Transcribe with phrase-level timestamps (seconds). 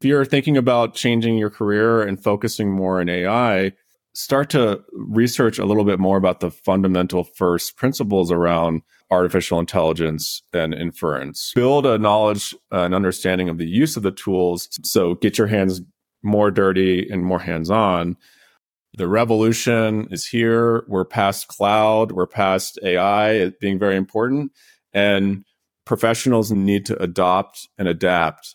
[0.00, 3.72] If you're thinking about changing your career and focusing more in AI,
[4.14, 10.42] start to research a little bit more about the fundamental first principles around artificial intelligence
[10.54, 11.52] and inference.
[11.54, 14.70] Build a knowledge, and understanding of the use of the tools.
[14.84, 15.82] So get your hands
[16.22, 18.16] more dirty and more hands on.
[18.94, 20.82] The revolution is here.
[20.88, 22.12] We're past cloud.
[22.12, 24.52] We're past AI being very important.
[24.94, 25.44] And
[25.84, 28.54] professionals need to adopt and adapt.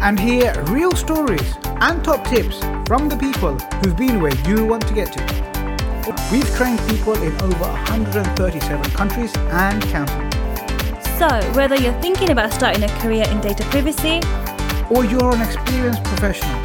[0.00, 4.86] And hear real stories and top tips from the people who've been where you want
[4.88, 5.46] to get to.
[6.30, 10.30] We've trained people in over 137 countries and counting.
[11.18, 14.20] So, whether you're thinking about starting a career in data privacy
[14.90, 16.62] or you're an experienced professional,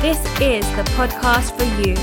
[0.00, 1.94] this is the podcast for you.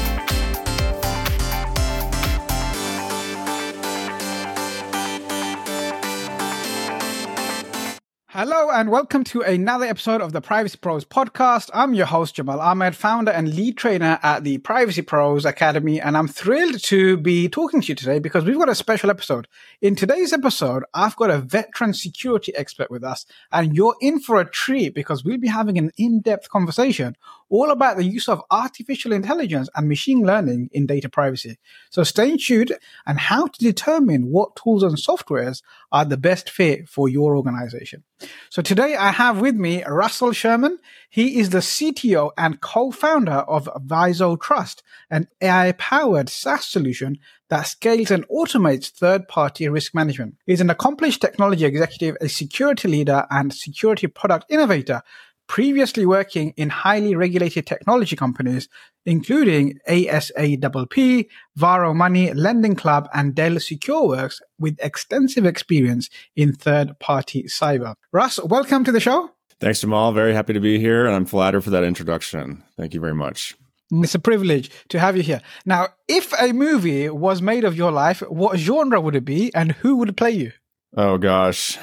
[8.40, 11.72] Hello and welcome to another episode of the Privacy Pros podcast.
[11.74, 16.00] I'm your host, Jamal Ahmed, founder and lead trainer at the Privacy Pros Academy.
[16.00, 19.48] And I'm thrilled to be talking to you today because we've got a special episode.
[19.82, 24.40] In today's episode, I've got a veteran security expert with us and you're in for
[24.40, 27.18] a treat because we'll be having an in-depth conversation
[27.50, 31.58] all about the use of artificial intelligence and machine learning in data privacy.
[31.90, 32.74] So stay tuned
[33.06, 38.04] and how to determine what tools and softwares are the best fit for your organization.
[38.50, 40.80] So today I have with me Russell Sherman.
[41.10, 48.12] He is the CTO and co-founder of Viso Trust, an AI-powered SaaS solution that scales
[48.12, 50.36] and automates third-party risk management.
[50.46, 55.02] He's an accomplished technology executive, a security leader, and security product innovator
[55.48, 58.70] previously working in highly regulated technology companies,
[59.06, 67.44] including ASAPP, Varo Money, Lending Club, and Dell SecureWorks, with extensive experience in third party
[67.44, 67.96] cyber.
[68.12, 69.32] Russ, welcome to the show.
[69.60, 70.12] Thanks, Jamal.
[70.12, 72.64] Very happy to be here, and I'm flattered for that introduction.
[72.78, 73.56] Thank you very much.
[73.90, 75.42] It's a privilege to have you here.
[75.66, 79.72] Now, if a movie was made of your life, what genre would it be, and
[79.72, 80.52] who would play you?
[80.96, 81.78] Oh, gosh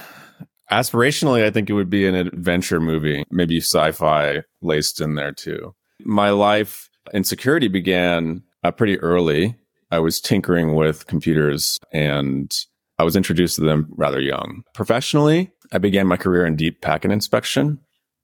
[0.70, 5.32] aspirationally, I think it would be an adventure movie, maybe sci fi laced in there
[5.32, 5.74] too.
[6.00, 9.56] My life in security began uh, pretty early.
[9.90, 12.54] I was tinkering with computers and
[12.98, 14.62] I was introduced to them rather young.
[14.74, 17.78] Professionally, I began my career in deep packet inspection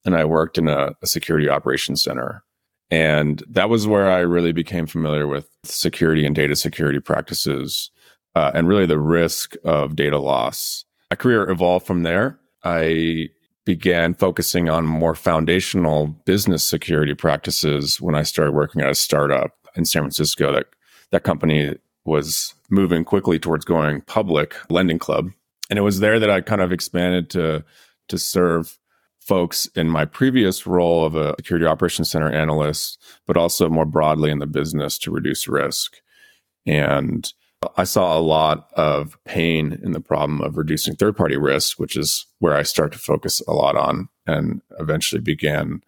[0.05, 2.43] and I worked in a, a security operations center.
[2.91, 7.91] And that was where I really became familiar with security and data security practices
[8.35, 12.39] uh, and really the risk of data loss my career evolved from there.
[12.65, 13.29] I
[13.65, 19.53] began focusing on more foundational business security practices when I started working at a startup
[19.77, 20.53] in San Francisco.
[20.53, 20.67] That
[21.11, 25.31] that company was moving quickly towards going public, Lending Club,
[25.69, 27.65] and it was there that I kind of expanded to
[28.09, 28.79] to serve
[29.21, 34.31] folks in my previous role of a security operations center analyst, but also more broadly
[34.31, 35.99] in the business to reduce risk.
[36.67, 37.33] And
[37.77, 41.95] I saw a lot of pain in the problem of reducing third party risk, which
[41.95, 45.83] is where I start to focus a lot on and eventually began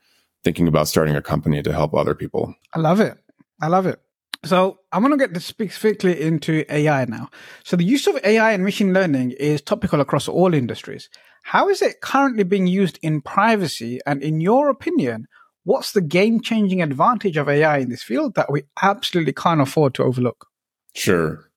[0.44, 2.54] thinking about starting a company to help other people.
[2.74, 3.16] I love it.
[3.62, 4.00] I love it.
[4.44, 7.30] So I want to get specifically into AI now.
[7.64, 11.08] So the use of AI and machine learning is topical across all industries.
[11.44, 13.98] How is it currently being used in privacy?
[14.04, 15.26] And in your opinion,
[15.64, 19.94] what's the game changing advantage of AI in this field that we absolutely can't afford
[19.94, 20.48] to overlook?
[20.94, 21.48] Sure.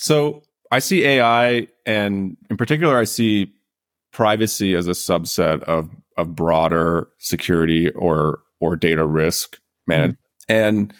[0.00, 3.52] So I see AI, and in particular, I see
[4.12, 10.18] privacy as a subset of of broader security or or data risk management.
[10.48, 10.52] Mm-hmm.
[10.52, 10.94] And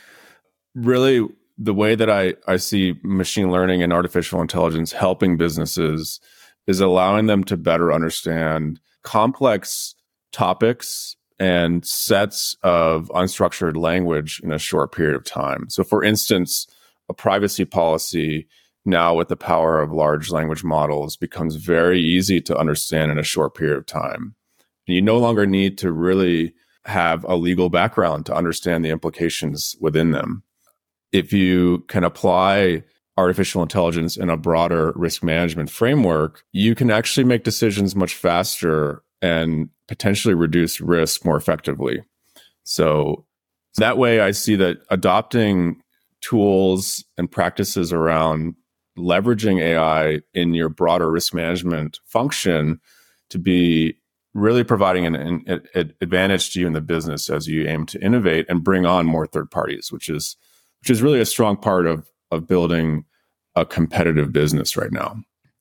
[0.75, 6.20] really, the way that I I see machine learning and artificial intelligence helping businesses
[6.67, 9.94] is allowing them to better understand complex
[10.31, 15.70] topics and sets of unstructured language in a short period of time.
[15.70, 16.67] So, for instance,
[17.08, 18.47] a privacy policy
[18.85, 23.23] now with the power of large language models becomes very easy to understand in a
[23.23, 24.35] short period of time.
[24.87, 26.55] And you no longer need to really
[26.87, 30.43] have a legal background to understand the implications within them.
[31.12, 32.85] If you can apply
[33.17, 39.03] artificial intelligence in a broader risk management framework, you can actually make decisions much faster
[39.21, 42.03] and potentially reduce risk more effectively.
[42.62, 43.26] So
[43.76, 45.83] that way I see that adopting
[46.23, 48.55] tools and practices around
[48.98, 52.81] leveraging AI in your broader risk management function
[53.31, 53.96] to be
[54.34, 58.02] really providing an, an, an, advantage to you in the business as you aim to
[58.02, 60.37] innovate and bring on more third parties, which is
[60.81, 63.04] which is really a strong part of of building
[63.56, 65.16] a competitive business right now.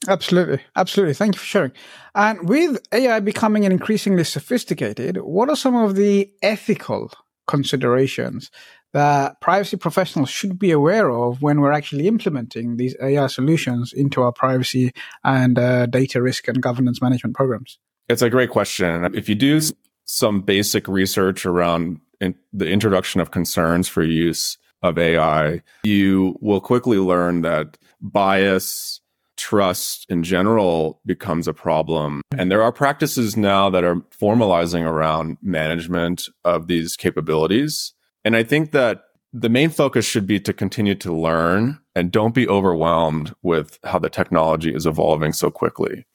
[0.08, 0.62] Absolutely.
[0.76, 1.14] Absolutely.
[1.14, 1.72] Thank you for sharing.
[2.16, 7.12] And with AI becoming increasingly sophisticated, what are some of the ethical
[7.48, 8.52] considerations
[8.94, 14.22] that privacy professionals should be aware of when we're actually implementing these AI solutions into
[14.22, 14.92] our privacy
[15.24, 17.80] and uh, data risk and governance management programs?
[18.08, 19.14] It's a great question.
[19.16, 19.62] If you do
[20.06, 26.62] some basic research around in the introduction of concerns for use of AI, you will
[26.62, 29.02] quickly learn that bias,
[29.38, 32.22] trust in general becomes a problem.
[32.38, 37.94] And there are practices now that are formalizing around management of these capabilities.
[38.30, 42.36] And I think that the main focus should be to continue to learn and don't
[42.36, 46.06] be overwhelmed with how the technology is evolving so quickly.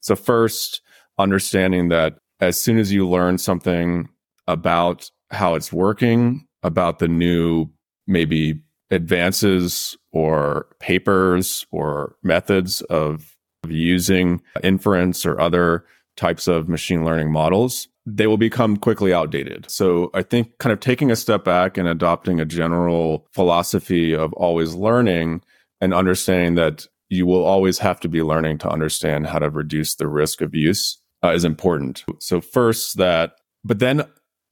[0.00, 0.82] So first,
[1.16, 4.10] understanding that as soon as you learn something
[4.46, 7.70] about how it's working, about the new
[8.06, 17.04] maybe advances or papers or methods of, of using inference or other types of machine
[17.04, 19.70] learning models, they will become quickly outdated.
[19.70, 24.32] So I think kind of taking a step back and adopting a general philosophy of
[24.34, 25.42] always learning
[25.80, 29.94] and understanding that you will always have to be learning to understand how to reduce
[29.94, 32.04] the risk of use uh, is important.
[32.20, 34.04] So first that, but then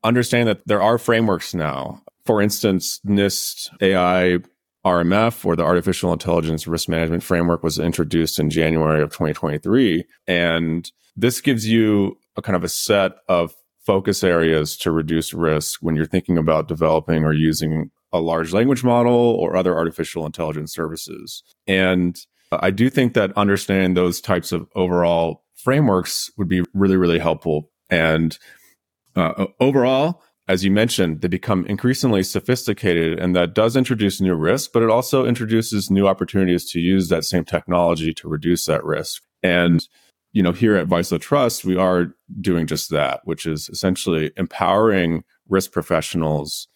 [0.05, 2.03] understand that there are frameworks now.
[2.25, 4.39] For instance, NIST AI
[4.85, 10.05] RMF or the Artificial Intelligence Risk Management Framework was introduced in January of 2023.
[10.27, 13.55] And this gives you a kind of a set of
[13.85, 18.85] focus areas to reduce risk when you're thinking about developing or using a large language
[18.85, 21.43] model or other artificial intelligence services.
[21.67, 22.17] And
[22.53, 27.71] I do think that understanding those types of overall frameworks would be really, really helpful.
[27.89, 28.39] And
[29.17, 34.69] uh, overall, as you mentioned, they become increasingly sophisticated, and that does introduce new risks,
[34.73, 39.23] but it also introduces new opportunities to use that same technology to reduce that risk.
[39.43, 39.87] And
[40.33, 45.25] you know, here at Viso Trust, we are doing just that, which is essentially empowering
[45.49, 46.69] risk professionals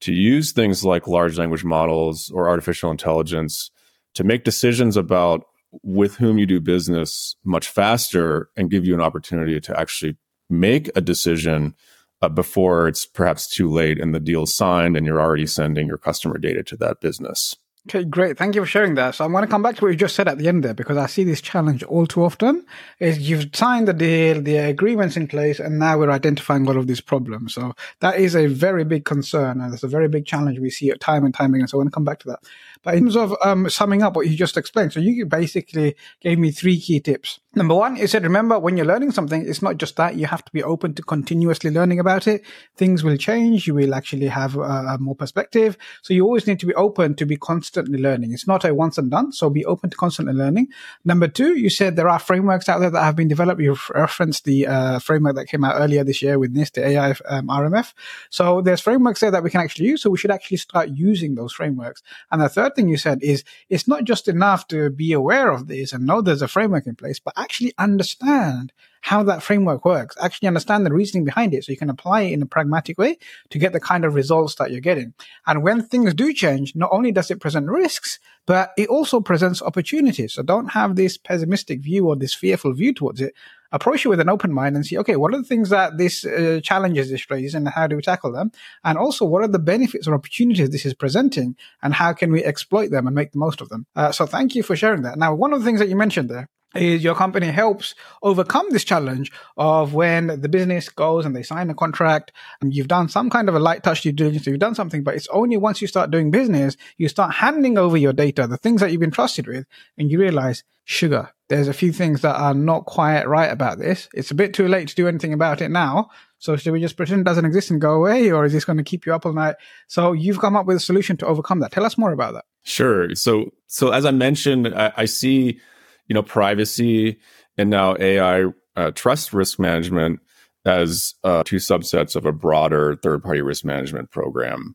[0.00, 3.70] to use things like large language models or artificial intelligence
[4.14, 5.44] to make decisions about
[5.82, 10.16] with whom you do business much faster and give you an opportunity to actually
[10.50, 11.74] make a decision
[12.22, 15.98] uh, before it's perhaps too late and the deal's signed and you're already sending your
[15.98, 17.56] customer data to that business.
[17.86, 18.38] Okay, great.
[18.38, 19.14] Thank you for sharing that.
[19.14, 20.72] So I'm going to come back to what you just said at the end there
[20.72, 22.64] because I see this challenge all too often.
[22.98, 26.86] Is you've signed the deal, the agreements in place, and now we're identifying all of
[26.86, 27.52] these problems.
[27.52, 30.90] So that is a very big concern, and it's a very big challenge we see
[30.98, 31.68] time and time again.
[31.68, 32.38] So I want to come back to that.
[32.82, 36.38] But in terms of um, summing up what you just explained, so you basically gave
[36.38, 37.40] me three key tips.
[37.54, 40.16] Number one, you said, remember, when you're learning something, it's not just that.
[40.16, 42.44] You have to be open to continuously learning about it.
[42.76, 43.66] Things will change.
[43.66, 45.78] You will actually have uh, more perspective.
[46.02, 48.32] So you always need to be open to be constantly learning.
[48.32, 49.32] It's not a once and done.
[49.32, 50.68] So be open to constantly learning.
[51.04, 53.60] Number two, you said there are frameworks out there that have been developed.
[53.60, 57.10] You referenced the uh, framework that came out earlier this year with NIST, the AI
[57.26, 57.92] um, RMF.
[58.30, 60.02] So there's frameworks there that we can actually use.
[60.02, 62.02] So we should actually start using those frameworks.
[62.30, 65.68] And the third thing you said is it's not just enough to be aware of
[65.68, 68.72] this and know there's a framework in place, but actually understand
[69.04, 72.32] how that framework works, actually understand the reasoning behind it so you can apply it
[72.32, 73.18] in a pragmatic way
[73.50, 75.12] to get the kind of results that you're getting.
[75.46, 79.60] And when things do change, not only does it present risks, but it also presents
[79.60, 80.32] opportunities.
[80.32, 83.34] So don't have this pessimistic view or this fearful view towards it.
[83.72, 86.24] Approach it with an open mind and see, okay, what are the things that this
[86.24, 88.52] uh, challenges this raise and how do we tackle them?
[88.84, 92.42] And also, what are the benefits or opportunities this is presenting and how can we
[92.42, 93.84] exploit them and make the most of them?
[93.94, 95.18] Uh, so thank you for sharing that.
[95.18, 98.84] Now, one of the things that you mentioned there is your company helps overcome this
[98.84, 103.30] challenge of when the business goes and they sign a contract and you've done some
[103.30, 105.86] kind of a light touch due diligence, you've done something, but it's only once you
[105.86, 109.46] start doing business, you start handing over your data, the things that you've been trusted
[109.46, 109.66] with,
[109.98, 114.08] and you realize, sugar, there's a few things that are not quite right about this.
[114.14, 116.10] It's a bit too late to do anything about it now.
[116.38, 118.76] So should we just pretend it doesn't exist and go away, or is this going
[118.76, 119.56] to keep you up all night?
[119.86, 121.72] So you've come up with a solution to overcome that.
[121.72, 122.44] Tell us more about that.
[122.64, 123.14] Sure.
[123.14, 125.60] So, so as I mentioned, I, I see
[126.06, 127.18] you know, privacy
[127.56, 128.46] and now AI
[128.76, 130.20] uh, trust risk management
[130.64, 134.74] as uh, two subsets of a broader third party risk management program.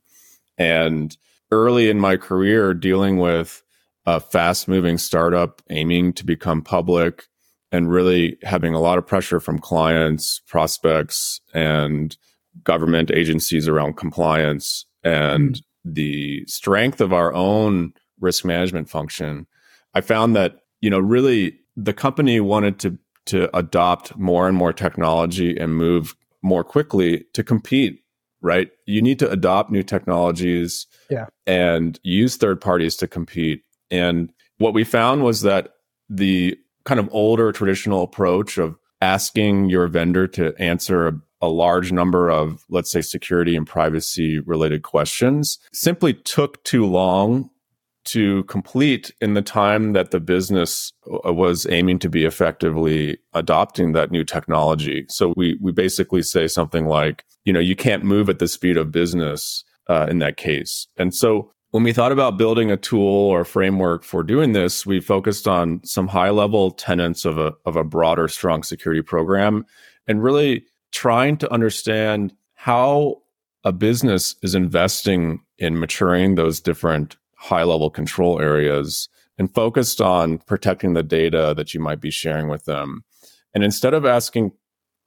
[0.58, 1.16] And
[1.52, 3.64] early in my career, dealing with
[4.06, 7.26] a fast moving startup aiming to become public
[7.72, 12.18] and really having a lot of pressure from clients, prospects, and
[12.64, 19.48] government agencies around compliance and the strength of our own risk management function,
[19.94, 24.74] I found that, you know, really the company wanted to to adopt more and more
[24.74, 28.04] technology and move more quickly to compete,
[28.42, 28.72] right?
[28.86, 31.28] You need to adopt new technologies yeah.
[31.46, 33.64] and use third parties to compete.
[33.92, 35.74] And what we found was that
[36.10, 41.92] the kind of older traditional approach of asking your vendor to answer a, a large
[41.92, 47.50] number of, let's say, security and privacy related questions simply took too long
[48.12, 50.92] to complete in the time that the business
[51.26, 55.06] uh, was aiming to be effectively adopting that new technology.
[55.10, 58.78] So we we basically say something like, you know, you can't move at the speed
[58.78, 60.88] of business uh, in that case.
[60.98, 65.00] And so when we thought about building a tool or framework for doing this, we
[65.00, 69.66] focused on some high level tenets of a of a broader strong security program
[70.08, 73.22] and really trying to understand how
[73.64, 80.38] a business is investing in maturing those different high level control areas and focused on
[80.40, 83.04] protecting the data that you might be sharing with them.
[83.54, 84.52] And instead of asking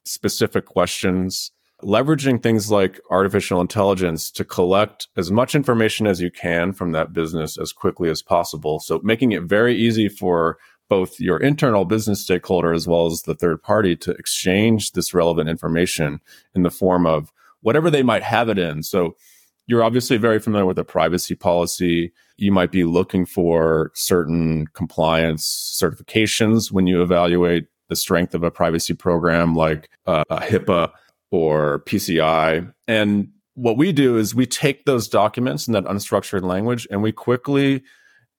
[0.04, 6.72] specific questions, leveraging things like artificial intelligence to collect as much information as you can
[6.72, 8.80] from that business as quickly as possible.
[8.80, 10.58] So making it very easy for
[10.88, 15.50] both your internal business stakeholder as well as the third party to exchange this relevant
[15.50, 16.20] information
[16.54, 18.82] in the form of whatever they might have it in.
[18.82, 19.16] So
[19.72, 22.12] you're obviously very familiar with the privacy policy.
[22.36, 28.50] You might be looking for certain compliance certifications when you evaluate the strength of a
[28.50, 30.92] privacy program like uh, HIPAA
[31.30, 32.70] or PCI.
[32.86, 37.10] And what we do is we take those documents in that unstructured language and we
[37.10, 37.82] quickly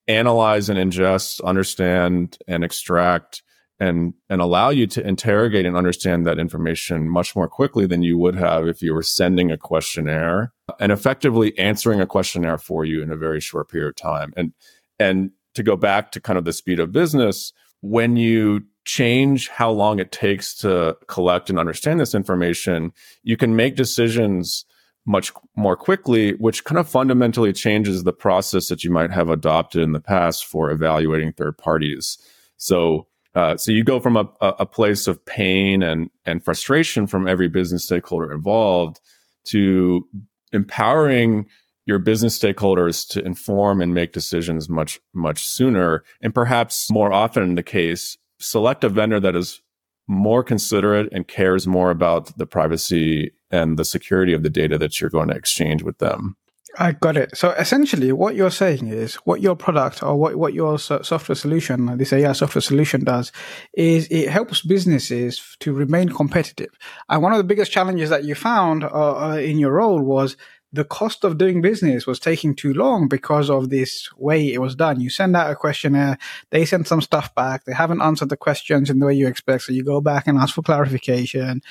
[0.07, 3.41] analyze and ingest, understand, and extract
[3.83, 8.17] and and allow you to interrogate and understand that information much more quickly than you
[8.17, 13.03] would have if you were sending a questionnaire and effectively answering a questionnaire for you
[13.03, 14.53] in a very short period of time and
[14.99, 19.69] and to go back to kind of the speed of business when you change how
[19.69, 24.65] long it takes to collect and understand this information you can make decisions
[25.05, 29.81] much more quickly, which kind of fundamentally changes the process that you might have adopted
[29.81, 32.17] in the past for evaluating third parties.
[32.55, 37.27] So uh, so you go from a, a place of pain and, and frustration from
[37.27, 38.99] every business stakeholder involved
[39.45, 40.07] to
[40.51, 41.47] empowering
[41.85, 46.03] your business stakeholders to inform and make decisions much, much sooner.
[46.21, 49.61] And perhaps more often the case, select a vendor that is
[50.07, 54.99] more considerate and cares more about the privacy and the security of the data that
[54.99, 56.35] you're going to exchange with them.
[56.77, 57.37] I got it.
[57.37, 61.97] So essentially, what you're saying is what your product or what, what your software solution,
[61.97, 63.31] this AI software solution does
[63.73, 66.71] is it helps businesses to remain competitive.
[67.09, 70.35] And one of the biggest challenges that you found uh, uh, in your role was
[70.71, 74.75] the cost of doing business was taking too long because of this way it was
[74.75, 74.99] done.
[74.99, 76.17] You send out a questionnaire,
[76.49, 79.63] they send some stuff back, they haven't answered the questions in the way you expect,
[79.63, 81.61] so you go back and ask for clarification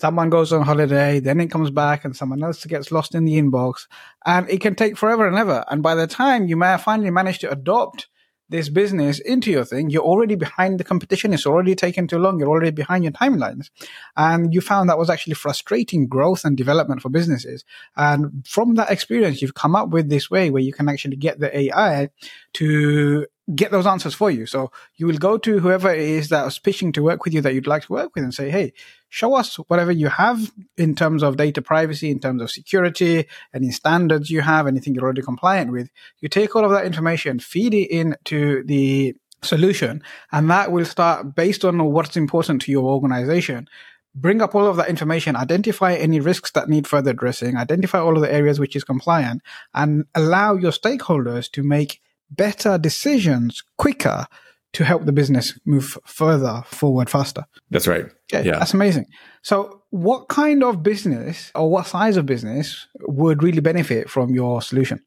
[0.00, 3.40] someone goes on holiday, then it comes back and someone else gets lost in the
[3.40, 3.86] inbox
[4.24, 5.64] and it can take forever and ever.
[5.68, 8.08] And by the time you may have finally manage to adopt
[8.48, 11.32] this business into your thing, you're already behind the competition.
[11.32, 12.38] It's already taken too long.
[12.38, 13.70] You're already behind your timelines.
[14.16, 17.64] And you found that was actually frustrating growth and development for businesses.
[17.96, 21.40] And from that experience, you've come up with this way where you can actually get
[21.40, 22.10] the AI
[22.54, 24.46] to get those answers for you.
[24.46, 27.54] So you will go to whoever is that was pitching to work with you that
[27.54, 28.72] you'd like to work with and say, Hey,
[29.08, 33.70] show us whatever you have in terms of data privacy, in terms of security, any
[33.70, 35.90] standards you have, anything you're already compliant with.
[36.20, 41.34] You take all of that information, feed it into the solution, and that will start
[41.34, 43.68] based on what's important to your organization
[44.14, 48.14] bring up all of that information, identify any risks that need further addressing, identify all
[48.14, 49.40] of the areas which is compliant,
[49.74, 52.02] and allow your stakeholders to make
[52.36, 54.26] better decisions quicker
[54.72, 57.44] to help the business move further forward faster.
[57.70, 58.06] That's right.
[58.32, 59.06] Yeah, yeah, That's amazing.
[59.42, 64.62] So, what kind of business or what size of business would really benefit from your
[64.62, 65.00] solution?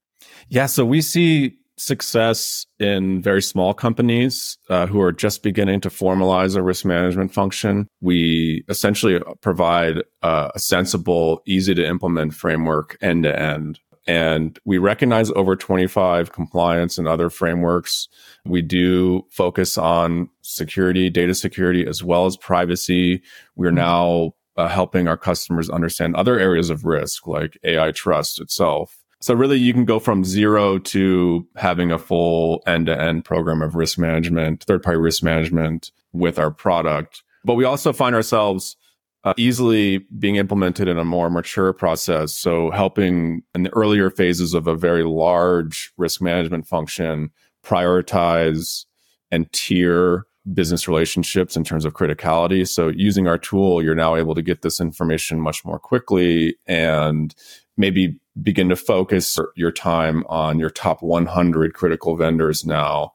[0.50, 0.68] Yeah.
[0.68, 6.56] So, we see success in very small companies uh, who are just beginning to formalize
[6.56, 7.88] a risk management function.
[8.02, 14.78] We essentially provide uh, a sensible, easy to implement framework end to end and we
[14.78, 18.08] recognize over 25 compliance and other frameworks.
[18.46, 23.24] We do focus on security, data security, as well as privacy.
[23.56, 23.76] We're mm-hmm.
[23.76, 28.98] now uh, helping our customers understand other areas of risk like AI trust itself.
[29.22, 33.62] So really you can go from zero to having a full end to end program
[33.62, 37.24] of risk management, third party risk management with our product.
[37.44, 38.78] But we also find ourselves
[39.26, 42.34] uh, easily being implemented in a more mature process.
[42.34, 47.32] So helping in the earlier phases of a very large risk management function
[47.64, 48.86] prioritize
[49.32, 52.68] and tier business relationships in terms of criticality.
[52.68, 57.34] So using our tool, you're now able to get this information much more quickly and
[57.78, 63.14] maybe begin to focus your time on your top 100 critical vendors now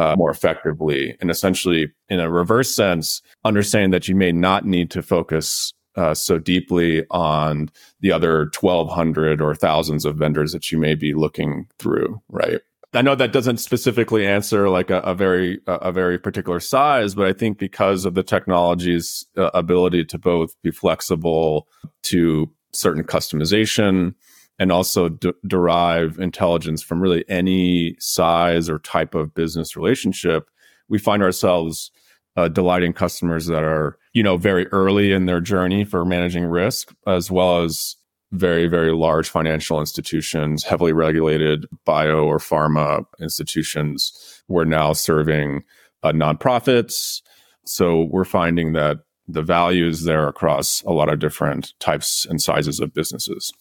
[0.00, 1.14] uh, more effectively.
[1.20, 6.14] And essentially, in a reverse sense, understanding that you may not need to focus uh,
[6.14, 7.68] so deeply on
[8.00, 12.60] the other 1200 or thousands of vendors that you may be looking through, right?
[12.94, 17.26] I know that doesn't specifically answer like a, a very a very particular size, but
[17.26, 21.68] I think because of the technology's uh, ability to both be flexible
[22.04, 24.14] to certain customization
[24.60, 25.08] and also
[25.46, 30.48] derive intelligence from really any size or type of business relationship,
[30.88, 31.90] we find ourselves
[32.36, 36.94] uh, delighting customers that are you know very early in their journey for managing risk,
[37.06, 37.96] as well as
[38.32, 44.42] very, very large financial institutions, heavily regulated bio or pharma institutions.
[44.46, 45.64] We're now serving
[46.02, 47.22] uh, nonprofits.
[47.66, 52.40] So we're finding that the value is there across a lot of different types and
[52.40, 53.52] sizes of businesses.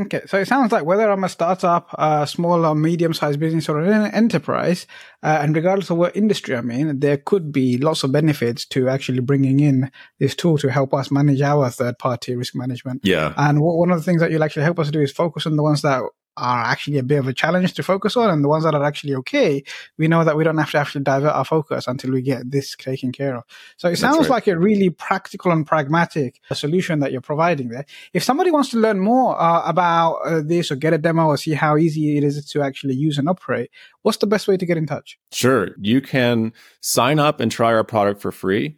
[0.00, 3.68] Okay, so it sounds like whether I'm a startup, a small or medium sized business,
[3.68, 4.86] or an enterprise,
[5.22, 8.88] uh, and regardless of what industry I'm in, there could be lots of benefits to
[8.88, 13.02] actually bringing in this tool to help us manage our third party risk management.
[13.04, 13.34] Yeah.
[13.36, 15.62] And one of the things that you'll actually help us do is focus on the
[15.62, 16.02] ones that
[16.36, 18.84] are actually a bit of a challenge to focus on and the ones that are
[18.84, 19.62] actually okay
[19.98, 22.74] we know that we don't have to actually divert our focus until we get this
[22.76, 23.44] taken care of.
[23.76, 24.30] So it sounds right.
[24.30, 27.84] like a really practical and pragmatic solution that you're providing there.
[28.12, 31.36] If somebody wants to learn more uh, about uh, this or get a demo or
[31.36, 33.70] see how easy it is to actually use and operate
[34.02, 35.18] what's the best way to get in touch?
[35.32, 35.68] Sure.
[35.80, 38.76] You can sign up and try our product for free.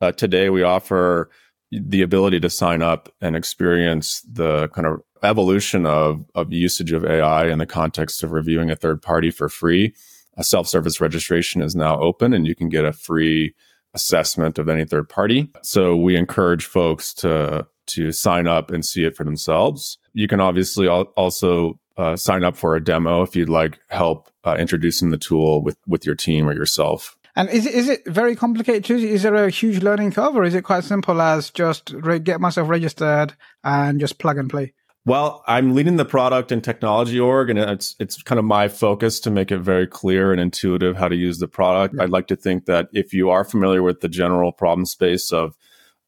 [0.00, 1.30] Uh, today we offer
[1.70, 7.04] the ability to sign up and experience the kind of evolution of, of usage of
[7.04, 9.94] AI in the context of reviewing a third party for free.
[10.36, 13.54] A self service registration is now open and you can get a free
[13.94, 15.50] assessment of any third party.
[15.62, 19.98] So we encourage folks to, to sign up and see it for themselves.
[20.12, 24.30] You can obviously al- also uh, sign up for a demo if you'd like help
[24.44, 27.16] uh, introducing the tool with, with your team or yourself.
[27.36, 28.88] And is it, is it very complicated?
[28.90, 32.40] Is there a huge learning curve or is it quite simple as just re- get
[32.40, 34.72] myself registered and just plug and play?
[35.06, 39.20] Well, I'm leading the product and technology org, and it's it's kind of my focus
[39.20, 41.96] to make it very clear and intuitive how to use the product.
[42.00, 45.56] I'd like to think that if you are familiar with the general problem space of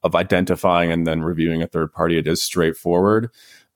[0.03, 3.31] of identifying and then reviewing a third party, it is straightforward.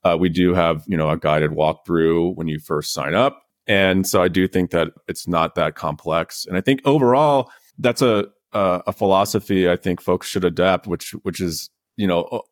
[0.05, 4.07] Uh, we do have you know a guided walkthrough when you first sign up, and
[4.07, 6.47] so I do think that it's not that complex.
[6.47, 11.11] And I think overall, that's a a, a philosophy I think folks should adapt, which
[11.25, 12.43] which is you know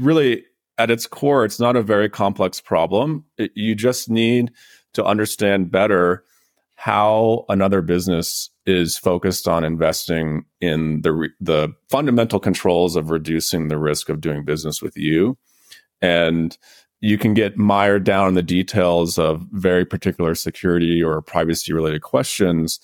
[0.00, 0.44] really
[0.78, 3.24] at its core, it's not a very complex problem.
[3.38, 4.52] It, you just need
[4.94, 6.24] to understand better
[6.74, 13.68] how another business is focused on investing in the re- the fundamental controls of reducing
[13.68, 15.36] the risk of doing business with you
[16.00, 16.58] and
[17.00, 22.02] you can get mired down in the details of very particular security or privacy related
[22.02, 22.80] questions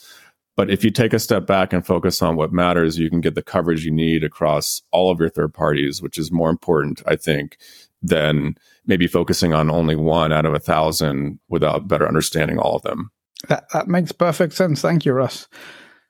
[0.59, 3.37] but if you take a step back and focus on what matters, you can get
[3.37, 7.14] the coverage you need across all of your third parties, which is more important, I
[7.14, 7.59] think,
[8.03, 12.83] than maybe focusing on only one out of a thousand without better understanding all of
[12.83, 13.12] them.
[13.47, 14.81] That, that makes perfect sense.
[14.83, 15.47] Thank you, Russ.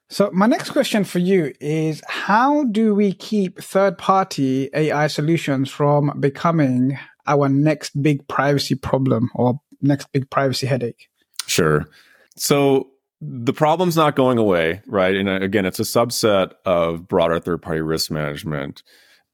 [0.08, 5.68] So my next question for you is how do we keep third party AI solutions
[5.68, 11.10] from becoming our next big privacy problem or next big privacy headache?
[11.46, 11.84] Sure.
[12.36, 12.88] So
[13.20, 15.16] the problem's not going away, right?
[15.16, 18.82] And uh, again, it's a subset of broader third party risk management.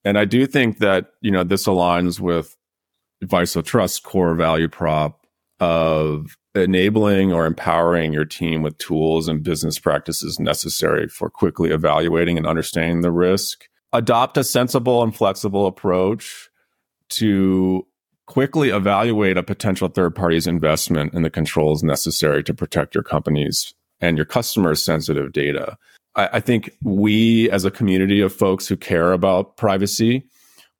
[0.05, 2.57] And I do think that, you know, this aligns with
[3.23, 5.27] Viso Trust core value prop
[5.61, 12.37] of enabling or empowering your team with tools and business practices necessary for quickly evaluating
[12.39, 13.65] and understanding the risk.
[13.93, 16.49] Adopt a sensible and flexible approach
[17.11, 17.87] to
[18.27, 23.75] quickly evaluate a potential third party's investment in the controls necessary to protect your company's
[24.01, 25.77] and your customers' sensitive data.
[26.17, 30.25] I, I think we, as a community of folks who care about privacy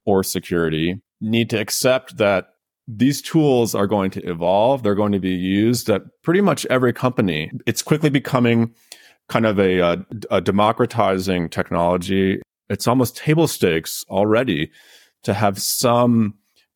[0.05, 2.49] or security, need to accept that
[2.87, 4.83] these tools are going to evolve.
[4.83, 7.51] They're going to be used at pretty much every company.
[7.67, 8.75] It's quickly becoming
[9.29, 12.43] kind of a, a, a democratizing technology.
[12.69, 14.71] It's almost table stakes already
[15.23, 16.35] to have some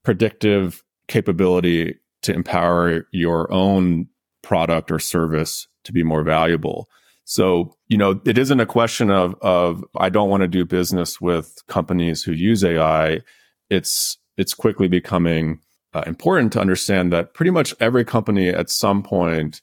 [0.09, 4.09] predictive capability to empower your own
[4.43, 6.89] product or service to be more valuable.
[7.25, 11.21] So, you know, it isn't a question of, of, I don't want to do business
[11.21, 13.21] with companies who use AI.
[13.69, 15.61] It's, it's quickly becoming
[15.93, 19.61] uh, important to understand that pretty much every company at some point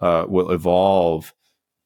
[0.00, 1.34] uh, will evolve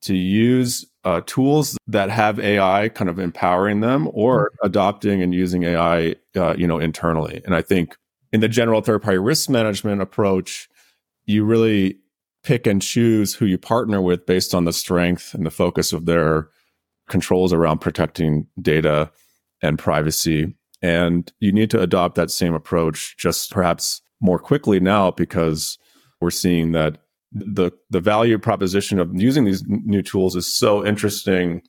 [0.02, 4.66] to use uh, tools that have AI kind of empowering them or mm-hmm.
[4.66, 7.40] adopting and using AI, uh, you know, internally.
[7.44, 7.96] And I think
[8.32, 10.68] in the general third party risk management approach,
[11.24, 11.98] you really
[12.42, 16.06] pick and choose who you partner with based on the strength and the focus of
[16.06, 16.48] their
[17.08, 19.08] controls around protecting data
[19.62, 20.56] and privacy.
[20.82, 25.78] And you need to adopt that same approach just perhaps more quickly now because
[26.20, 26.98] we're seeing that
[27.32, 31.62] the the value proposition of using these new tools is so interesting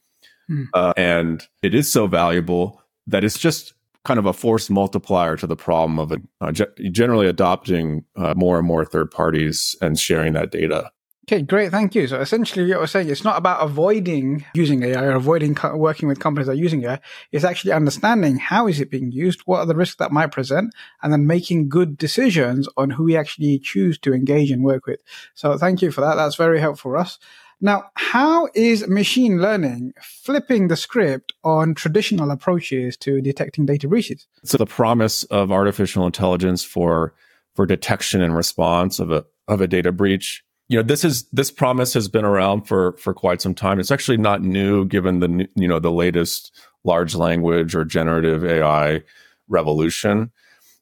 [0.48, 0.64] hmm.
[0.74, 3.74] uh, and it is so valuable that it's just
[4.08, 6.52] kind of a force multiplier to the problem of uh,
[6.92, 10.90] generally adopting uh, more and more third parties and sharing that data.
[11.30, 11.72] Okay, great.
[11.72, 12.08] Thank you.
[12.08, 16.08] So essentially, what we're saying it's not about avoiding using AI or avoiding co- working
[16.08, 17.02] with companies that are using AI.
[17.34, 20.74] It's actually understanding how is it being used, what are the risks that might present,
[21.04, 25.02] and then making good decisions on who we actually choose to engage and work with.
[25.34, 26.16] So thank you for that.
[26.16, 27.20] That's very helpful for us.
[27.60, 34.28] Now, how is machine learning flipping the script on traditional approaches to detecting data breaches?
[34.46, 37.14] So the promise of artificial intelligence for
[37.54, 40.46] for detection and response of a of a data breach.
[40.70, 43.80] You know, this is this promise has been around for for quite some time.
[43.80, 46.52] It's actually not new given the you know the latest
[46.84, 49.04] large language or generative AI
[49.48, 50.32] revolution.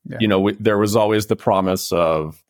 [0.08, 0.18] Yeah.
[0.20, 2.44] You know, we, there was always the promise of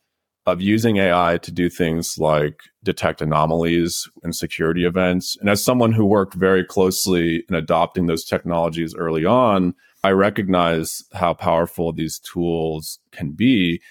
[0.46, 5.36] of using AI to do things like detect anomalies and security events.
[5.40, 11.02] And as someone who worked very closely in adopting those technologies early on, I recognize
[11.12, 13.82] how powerful these tools can be.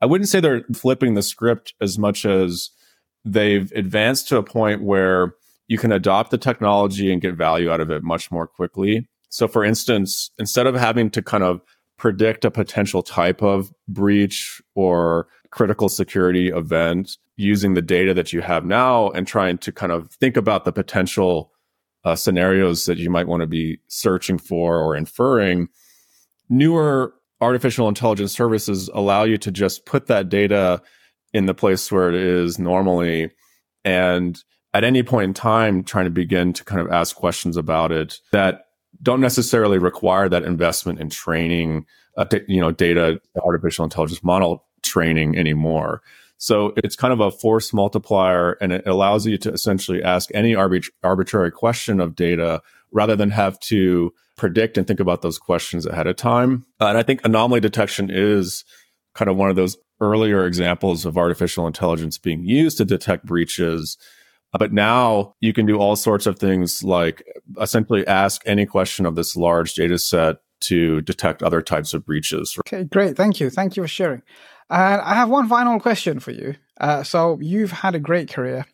[0.00, 2.70] I wouldn't say they're flipping the script as much as
[3.32, 5.34] they've advanced to a point where
[5.68, 9.08] you can adopt the technology and get value out of it much more quickly.
[9.28, 11.60] So, for instance, instead of having to kind of
[11.98, 18.40] predict a potential type of breach or critical security event using the data that you
[18.40, 21.52] have now and trying to kind of think about the potential
[22.04, 25.68] uh, scenarios that you might want to be searching for or inferring.
[26.48, 30.80] Newer artificial intelligence services allow you to just put that data
[31.32, 33.30] in the place where it is normally
[33.84, 34.42] and
[34.74, 38.18] at any point in time trying to begin to kind of ask questions about it
[38.32, 38.66] that
[39.02, 41.86] don't necessarily require that investment in training
[42.16, 46.02] uh, you know data artificial intelligence model training anymore.
[46.38, 50.52] So it's kind of a force multiplier and it allows you to essentially ask any
[50.52, 52.62] arbit- arbitrary question of data
[52.92, 56.64] rather than have to predict and think about those questions ahead of time.
[56.80, 58.64] Uh, and I think anomaly detection is
[59.14, 63.96] kind of one of those earlier examples of artificial intelligence being used to detect breaches.
[64.58, 67.22] But now you can do all sorts of things like
[67.60, 72.56] essentially ask any question of this large data set to detect other types of breaches.
[72.66, 73.16] Okay, great.
[73.16, 73.50] Thank you.
[73.50, 74.22] Thank you for sharing.
[74.70, 76.54] And I have one final question for you.
[76.80, 78.66] Uh, so you've had a great career.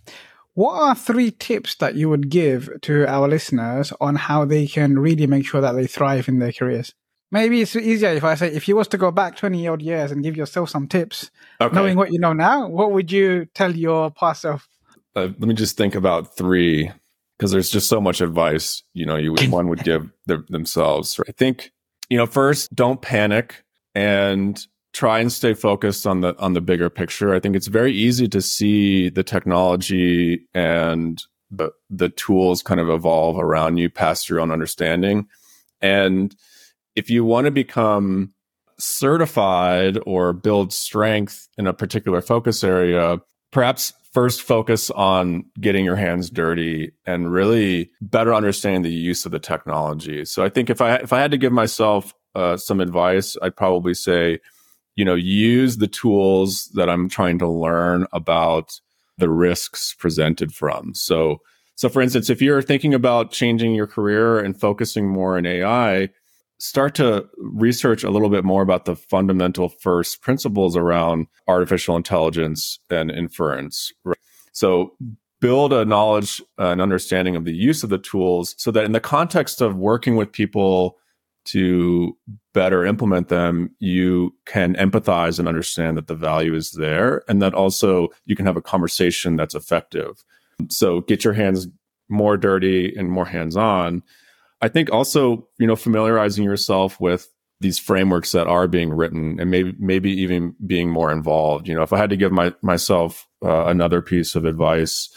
[0.55, 4.99] What are three tips that you would give to our listeners on how they can
[4.99, 6.95] really make sure that they thrive in their careers?
[7.31, 10.13] Maybe it's easier if I say, if you was to go back 20 odd years
[10.13, 11.75] and give yourself some tips, okay.
[11.75, 14.69] knowing what you know now, what would you tell your past self?
[15.17, 16.91] Uh, let me just think about three
[17.39, 21.21] because there's just so much advice, you know, you one would give the, themselves.
[21.29, 21.73] I think,
[22.09, 26.89] you know, first, don't panic and try and stay focused on the on the bigger
[26.89, 27.35] picture.
[27.35, 32.89] I think it's very easy to see the technology and the the tools kind of
[32.89, 35.27] evolve around you past your own understanding.
[35.81, 36.35] And
[36.97, 38.33] if you want to become
[38.79, 43.19] certified or build strength in a particular focus area,
[43.53, 49.33] perhaps first focus on getting your hands dirty and really better understand the use of
[49.33, 50.25] the technology.
[50.25, 53.57] So I think if I if I had to give myself uh, some advice, I'd
[53.57, 54.41] probably say
[54.97, 58.81] you know, use the tools that I'm trying to learn about
[59.19, 60.95] the risks presented from.
[60.95, 61.41] So,
[61.75, 66.11] so for instance, if you're thinking about changing your career and focusing more in AI,
[66.59, 72.79] start to research a little bit more about the fundamental first principles around artificial intelligence
[72.91, 73.93] and inference.
[74.53, 74.97] So
[75.41, 78.93] build a knowledge, uh, an understanding of the use of the tools so that in
[78.93, 80.97] the context of working with people
[81.45, 82.17] to
[82.55, 87.53] better implement them, you can empathize and understand that the value is there and that
[87.53, 90.25] also you can have a conversation that's effective.
[90.71, 91.69] So get your hands
[92.09, 94.03] more dirty and more hands on.
[94.61, 97.29] I think also, you know, familiarizing yourself with
[97.61, 101.69] these frameworks that are being written and maybe maybe even being more involved.
[101.69, 105.09] You know, if I had to give my myself uh, another piece of advice,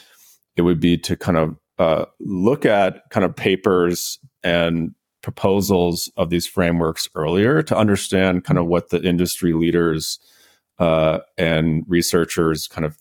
[0.56, 6.30] it would be to kind of uh, look at kind of papers and proposals of
[6.30, 10.20] these frameworks earlier to understand kind of what the industry leaders
[10.80, 12.98] uh, and researchers kind of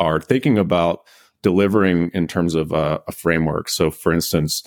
[0.00, 1.00] are thinking about
[1.42, 3.68] delivering in terms of uh, a framework.
[3.68, 4.62] So, for instance,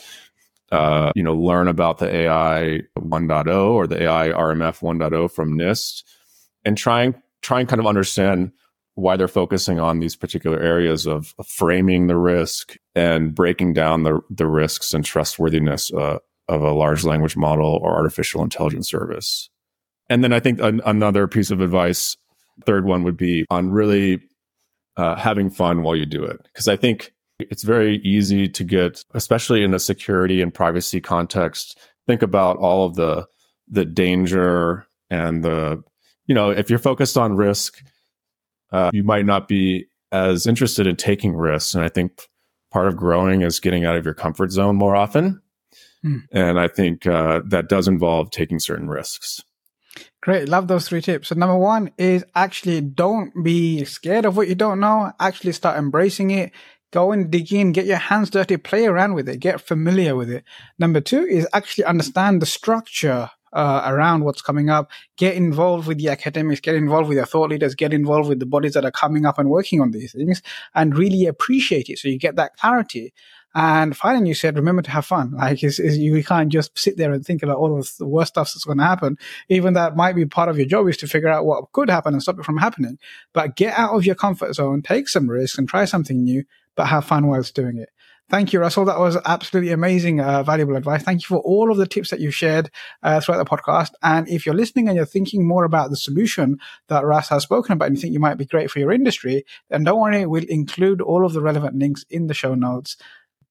[0.72, 6.04] uh, you know, learn about the AI 1.0 or the AI RMF 1.0 from NIST,
[6.64, 8.52] and try and try and kind of understand
[8.96, 14.22] why they're focusing on these particular areas of, framing the risk and breaking down the
[14.30, 19.50] the risks and trustworthiness uh, of a large language model or artificial intelligence service.
[20.10, 22.16] And then I think an, another piece of advice,
[22.66, 24.22] third one would be on really
[24.98, 26.42] uh, having fun while you do it.
[26.44, 31.78] Because I think it's very easy to get, especially in a security and privacy context,
[32.08, 33.28] think about all of the
[33.68, 35.84] the danger and the,
[36.28, 37.82] you know, if you're focused on risk,
[38.72, 41.74] uh, you might not be as interested in taking risks.
[41.74, 42.30] And I think
[42.72, 45.42] part of growing is getting out of your comfort zone more often.
[46.04, 46.18] Hmm.
[46.32, 49.44] And I think uh, that does involve taking certain risks.
[50.22, 50.50] Great.
[50.50, 51.30] Love those three tips.
[51.30, 55.12] So number one is actually don't be scared of what you don't know.
[55.20, 56.52] Actually start embracing it.
[56.96, 60.30] Go and dig in, get your hands dirty, play around with it, get familiar with
[60.30, 60.46] it.
[60.80, 64.90] Number two is actually understand the structure uh, around what's coming up.
[65.18, 68.46] Get involved with the academics, get involved with your thought leaders, get involved with the
[68.46, 70.42] bodies that are coming up and working on these things
[70.74, 72.00] and really appreciate it.
[72.00, 73.14] So you get that clarity.
[73.54, 75.32] And finally, you said, remember to have fun.
[75.32, 78.36] Like, it's, it's, you can't just sit there and think about all of the worst
[78.36, 79.18] stuff that's going to happen.
[79.50, 82.14] Even that might be part of your job is to figure out what could happen
[82.14, 82.98] and stop it from happening.
[83.34, 86.88] But get out of your comfort zone, take some risks and try something new, but
[86.88, 87.90] have fun whilst doing it.
[88.28, 88.86] Thank you, Russell.
[88.86, 91.04] That was absolutely amazing, uh, valuable advice.
[91.04, 92.72] Thank you for all of the tips that you've shared
[93.04, 93.92] uh, throughout the podcast.
[94.02, 96.58] And if you're listening and you're thinking more about the solution
[96.88, 99.46] that Russ has spoken about and you think you might be great for your industry,
[99.70, 102.98] then don't worry, we'll include all of the relevant links in the show notes.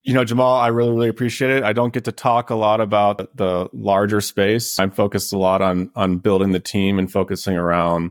[0.02, 1.62] You know, Jamal, I really, really appreciate it.
[1.62, 4.78] I don't get to talk a lot about the larger space.
[4.78, 8.10] I'm focused a lot on on building the team and focusing around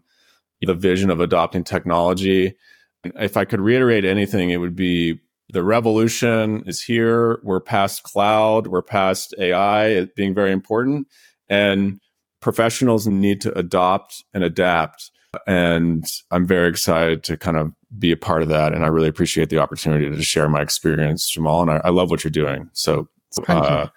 [0.61, 2.55] the vision of adopting technology.
[3.03, 7.39] If I could reiterate anything, it would be the revolution is here.
[7.43, 8.67] We're past cloud.
[8.67, 11.07] We're past AI being very important.
[11.49, 11.99] And
[12.41, 15.11] professionals need to adopt and adapt.
[15.47, 18.73] And I'm very excited to kind of be a part of that.
[18.73, 21.61] And I really appreciate the opportunity to share my experience, Jamal.
[21.61, 22.69] And I, I love what you're doing.
[22.73, 23.09] So,
[23.47, 23.87] uh,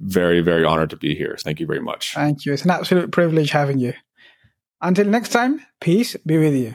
[0.00, 1.36] very, very honored to be here.
[1.38, 2.14] Thank you very much.
[2.14, 2.52] Thank you.
[2.52, 3.94] It's an absolute privilege having you.
[4.80, 6.74] Until next time, peace be with you.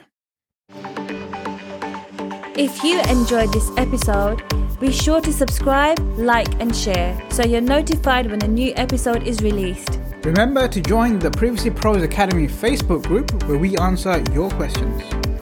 [2.58, 4.42] If you enjoyed this episode,
[4.80, 9.42] be sure to subscribe, like, and share so you're notified when a new episode is
[9.42, 10.00] released.
[10.24, 15.04] Remember to join the Privacy Pros Academy Facebook group where we answer your questions.